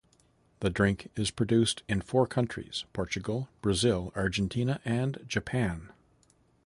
The 0.61 0.71
drink 0.71 1.11
is 1.15 1.29
produced 1.29 1.83
in 1.87 2.01
four 2.01 2.25
countries, 2.25 2.85
Portugal, 2.91 3.49
Brazil, 3.61 4.11
Argentina, 4.15 4.81
and 4.83 5.23
Japan. 5.27 5.91